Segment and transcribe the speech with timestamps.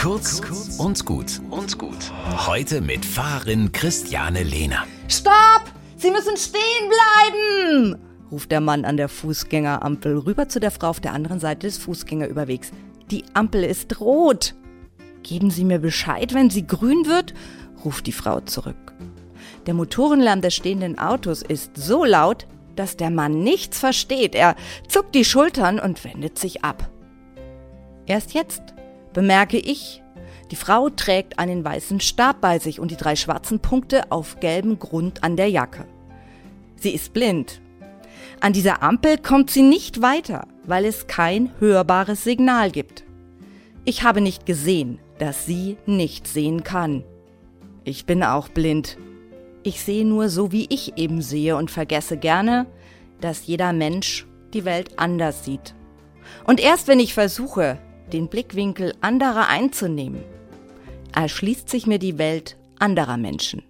[0.00, 0.40] Kurz
[0.78, 2.10] und gut und gut.
[2.46, 4.86] Heute mit Fahrerin Christiane Lehner.
[5.08, 5.64] Stopp!
[5.98, 7.98] Sie müssen stehen bleiben!
[8.32, 11.76] ruft der Mann an der Fußgängerampel rüber zu der Frau auf der anderen Seite des
[11.76, 12.70] Fußgängerüberwegs.
[13.10, 14.54] Die Ampel ist rot.
[15.22, 17.34] Geben Sie mir Bescheid, wenn sie grün wird,
[17.84, 18.94] ruft die Frau zurück.
[19.66, 24.34] Der Motorenlärm des stehenden Autos ist so laut, dass der Mann nichts versteht.
[24.34, 24.56] Er
[24.88, 26.88] zuckt die Schultern und wendet sich ab.
[28.06, 28.62] Erst jetzt
[29.12, 30.02] bemerke ich,
[30.50, 34.78] die Frau trägt einen weißen Stab bei sich und die drei schwarzen Punkte auf gelbem
[34.78, 35.86] Grund an der Jacke.
[36.76, 37.60] Sie ist blind.
[38.40, 43.04] An dieser Ampel kommt sie nicht weiter, weil es kein hörbares Signal gibt.
[43.84, 47.04] Ich habe nicht gesehen, dass sie nicht sehen kann.
[47.84, 48.98] Ich bin auch blind.
[49.62, 52.66] Ich sehe nur so, wie ich eben sehe und vergesse gerne,
[53.20, 55.74] dass jeder Mensch die Welt anders sieht.
[56.44, 57.78] Und erst wenn ich versuche,
[58.10, 60.22] den Blickwinkel anderer einzunehmen,
[61.14, 63.62] erschließt sich mir die Welt anderer Menschen.